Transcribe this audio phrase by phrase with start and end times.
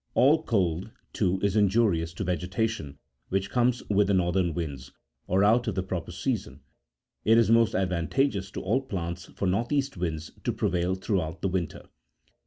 [0.15, 2.97] All cold, too, is injurious to ve getation,
[3.29, 4.91] which comes with the northern winds,
[5.27, 6.61] or out of the proper season.
[7.23, 11.49] It is most advantageous to all plants for north east winds19 to prevail throughout the
[11.49, 11.83] winter.